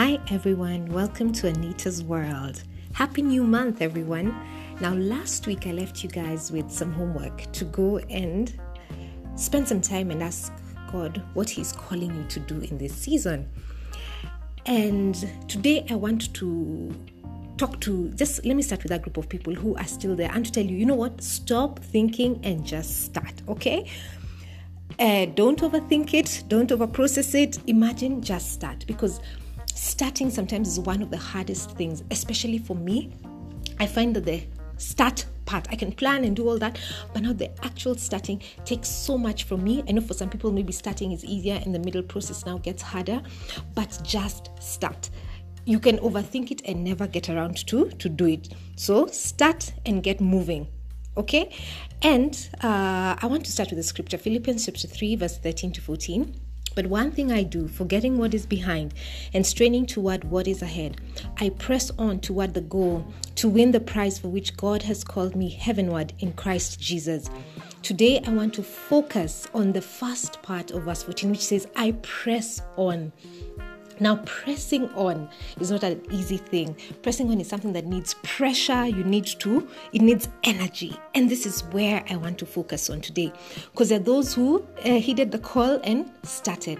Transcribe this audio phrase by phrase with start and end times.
[0.00, 0.86] Hi, everyone.
[0.92, 2.62] Welcome to Anita's World.
[2.92, 4.32] Happy new month, everyone.
[4.80, 8.56] Now, last week I left you guys with some homework to go and
[9.34, 10.52] spend some time and ask
[10.92, 13.48] God what He's calling you to do in this season.
[14.66, 15.16] And
[15.48, 16.94] today I want to
[17.56, 20.30] talk to just let me start with a group of people who are still there
[20.32, 21.20] and to tell you, you know what?
[21.20, 23.90] Stop thinking and just start, okay?
[25.00, 27.58] Uh, don't overthink it, don't overprocess it.
[27.66, 29.20] Imagine just start because
[29.74, 33.12] starting sometimes is one of the hardest things, especially for me.
[33.80, 34.42] I find that the
[34.76, 36.78] start part, I can plan and do all that,
[37.12, 39.82] but now the actual starting takes so much from me.
[39.88, 42.82] I know for some people, maybe starting is easier and the middle process now gets
[42.82, 43.22] harder,
[43.74, 45.10] but just start.
[45.64, 48.54] You can overthink it and never get around to to do it.
[48.76, 50.68] So start and get moving.
[51.16, 51.52] Okay,
[52.02, 55.80] and uh, I want to start with the scripture Philippians chapter 3, verse 13 to
[55.80, 56.47] 14.
[56.78, 58.94] But one thing I do, forgetting what is behind
[59.34, 61.00] and straining toward what is ahead,
[61.38, 63.04] I press on toward the goal
[63.34, 67.30] to win the prize for which God has called me heavenward in Christ Jesus.
[67.82, 71.96] Today, I want to focus on the first part of verse 14, which says, I
[72.02, 73.10] press on.
[74.00, 75.28] Now, pressing on
[75.60, 76.76] is not an easy thing.
[77.02, 80.96] Pressing on is something that needs pressure, you need to, it needs energy.
[81.14, 83.32] And this is where I want to focus on today.
[83.72, 86.78] Because there are those who uh, heeded the call and started.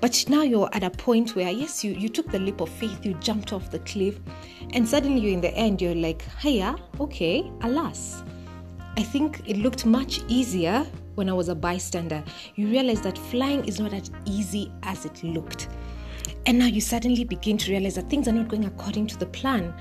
[0.00, 3.04] But now you're at a point where, yes, you, you took the leap of faith,
[3.04, 4.18] you jumped off the cliff,
[4.72, 8.22] and suddenly you're in the end, you're like, hiya, okay, alas.
[8.96, 12.22] I think it looked much easier when I was a bystander.
[12.56, 15.68] You realize that flying is not as easy as it looked.
[16.48, 19.26] And now you suddenly begin to realize that things are not going according to the
[19.26, 19.74] plan.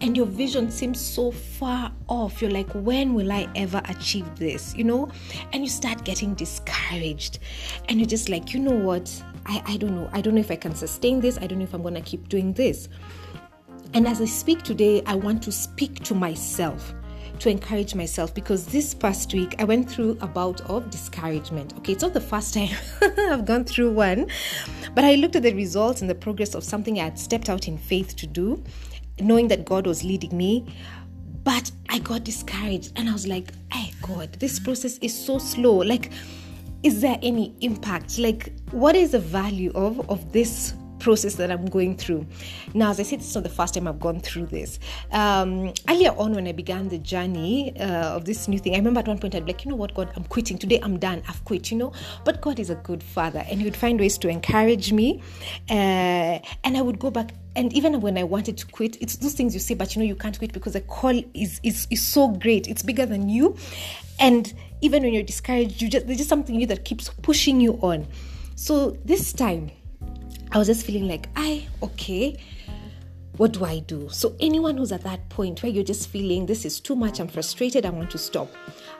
[0.00, 2.40] And your vision seems so far off.
[2.40, 4.72] You're like, when will I ever achieve this?
[4.76, 5.10] You know?
[5.52, 7.40] And you start getting discouraged.
[7.88, 9.12] And you're just like, you know what?
[9.46, 10.08] I, I don't know.
[10.12, 11.38] I don't know if I can sustain this.
[11.38, 12.88] I don't know if I'm going to keep doing this.
[13.92, 16.94] And as I speak today, I want to speak to myself
[17.42, 21.74] to encourage myself because this past week I went through a bout of discouragement.
[21.78, 22.68] Okay, it's not the first time
[23.18, 24.28] I've gone through one,
[24.94, 27.66] but I looked at the results and the progress of something I had stepped out
[27.66, 28.62] in faith to do,
[29.20, 30.72] knowing that God was leading me.
[31.42, 35.78] But I got discouraged and I was like, hey, God, this process is so slow.
[35.78, 36.12] Like,
[36.84, 38.20] is there any impact?
[38.20, 42.24] Like, what is the value of, of this process that I'm going through.
[42.72, 44.78] Now, as I said, it's not the first time I've gone through this.
[45.10, 49.00] Um, earlier on, when I began the journey uh, of this new thing, I remember
[49.00, 50.56] at one point I'd be like, you know what, God, I'm quitting.
[50.58, 51.22] Today I'm done.
[51.28, 51.92] I've quit, you know.
[52.24, 55.20] But God is a good father, and He would find ways to encourage me.
[55.68, 59.34] Uh, and I would go back and even when I wanted to quit, it's those
[59.34, 62.00] things you say, but you know you can't quit because the call is is, is
[62.00, 62.66] so great.
[62.66, 63.56] It's bigger than you.
[64.18, 67.60] And even when you're discouraged, you just there's just something in you that keeps pushing
[67.60, 68.06] you on.
[68.54, 69.70] So this time
[70.54, 72.36] I was just feeling like, I, okay,
[73.38, 74.10] what do I do?
[74.10, 77.28] So, anyone who's at that point where you're just feeling this is too much, I'm
[77.28, 78.50] frustrated, I want to stop,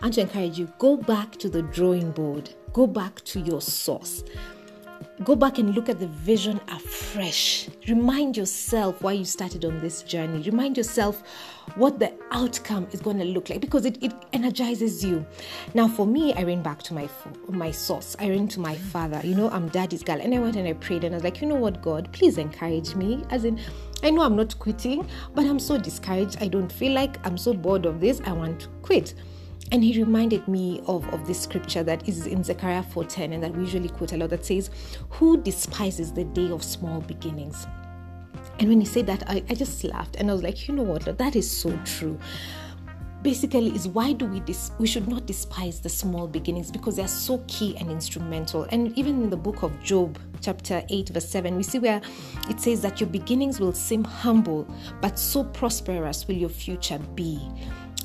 [0.00, 4.24] and to encourage you, go back to the drawing board, go back to your source.
[5.24, 7.68] Go back and look at the vision afresh.
[7.86, 10.42] Remind yourself why you started on this journey.
[10.42, 11.22] Remind yourself
[11.76, 15.24] what the outcome is going to look like because it, it energizes you.
[15.74, 17.08] Now, for me, I ran back to my
[17.48, 18.16] my source.
[18.18, 19.20] I ran to my father.
[19.22, 20.18] You know, I'm daddy's girl.
[20.20, 22.38] And I went and I prayed and I was like, you know what, God, please
[22.38, 23.22] encourage me.
[23.30, 23.60] As in,
[24.02, 26.38] I know I'm not quitting, but I'm so discouraged.
[26.40, 28.22] I don't feel like I'm so bored of this.
[28.24, 29.14] I want to quit.
[29.72, 33.56] And he reminded me of, of this scripture that is in Zechariah 4:10 and that
[33.56, 34.68] we usually quote a lot that says,
[35.08, 37.66] Who despises the day of small beginnings?
[38.58, 40.82] And when he said that, I, I just laughed and I was like, you know
[40.82, 42.18] what, Lord, that is so true.
[43.22, 46.70] Basically is why do we dis- we should not despise the small beginnings?
[46.70, 48.64] Because they're so key and instrumental.
[48.70, 52.02] And even in the book of Job chapter 8 verse 7 we see where
[52.50, 54.66] it says that your beginnings will seem humble
[55.00, 57.40] but so prosperous will your future be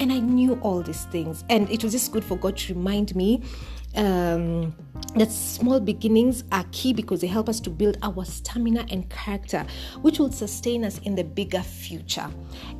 [0.00, 1.44] and I knew all these things.
[1.48, 3.42] And it was just good for God to remind me
[3.94, 4.74] um,
[5.14, 9.66] that small beginnings are key because they help us to build our stamina and character,
[10.02, 12.28] which will sustain us in the bigger future.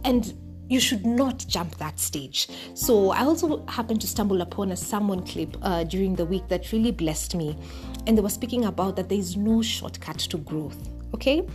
[0.04, 0.34] And
[0.68, 2.48] you should not jump that stage.
[2.74, 6.72] So I also happened to stumble upon a sermon clip uh, during the week that
[6.72, 7.56] really blessed me,
[8.06, 11.46] and they were speaking about that there is no shortcut to growth okay?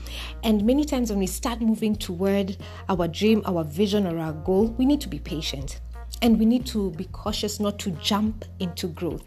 [0.44, 2.58] And many times when we start moving toward
[2.90, 5.80] our dream, our vision, or our goal, we need to be patient.
[6.22, 9.24] And we need to be cautious not to jump into growth.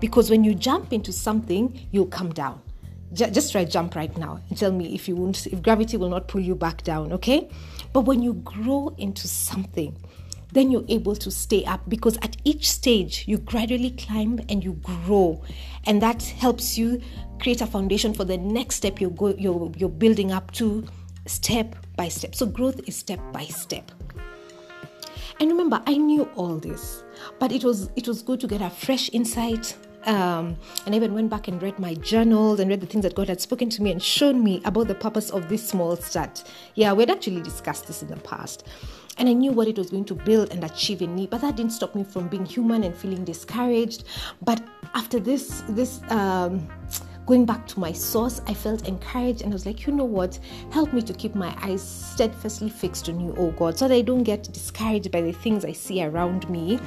[0.00, 2.60] Because when you jump into something, you'll come down.
[3.12, 6.26] Just try jump right now and tell me if you won't, if gravity will not
[6.26, 7.48] pull you back down, okay?
[7.92, 9.96] But when you grow into something,
[10.54, 14.72] then you're able to stay up because at each stage you gradually climb and you
[14.74, 15.42] grow
[15.84, 17.00] and that helps you
[17.40, 20.86] create a foundation for the next step you're, go, you're, you're building up to
[21.26, 22.34] step by step.
[22.34, 23.90] So growth is step by step.
[25.40, 27.02] And remember, I knew all this,
[27.40, 29.76] but it was it was good to get a fresh insight.
[30.06, 33.14] Um, and I even went back and read my journals and read the things that
[33.14, 36.44] God had spoken to me and shown me about the purpose of this small start.
[36.74, 38.66] Yeah, we had actually discussed this in the past.
[39.16, 41.56] And I knew what it was going to build and achieve in me, but that
[41.56, 44.04] didn't stop me from being human and feeling discouraged.
[44.42, 44.60] But
[44.94, 46.68] after this, this um,
[47.26, 50.38] going back to my source, I felt encouraged and I was like, you know what?
[50.70, 54.02] Help me to keep my eyes steadfastly fixed on you, oh God, so that I
[54.02, 56.78] don't get discouraged by the things I see around me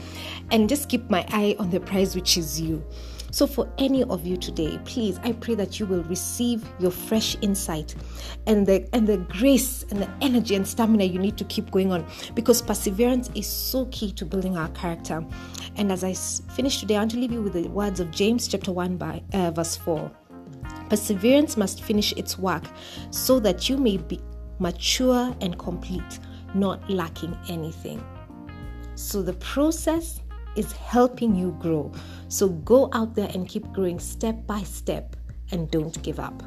[0.52, 2.84] and just keep my eye on the prize, which is you.
[3.30, 7.36] So, for any of you today, please, I pray that you will receive your fresh
[7.42, 7.94] insight
[8.46, 11.92] and the and the grace and the energy and stamina you need to keep going
[11.92, 15.26] on because perseverance is so key to building our character.
[15.76, 18.48] And as I finish today, I want to leave you with the words of James
[18.48, 20.10] chapter 1 by uh, verse 4.
[20.90, 22.64] Perseverance must finish its work
[23.12, 24.20] so that you may be
[24.60, 26.20] mature and complete,
[26.54, 28.04] not lacking anything.
[28.96, 30.22] So the process
[30.56, 31.92] is helping you grow.
[32.30, 35.16] So go out there and keep growing step by step
[35.52, 36.42] and don't give up.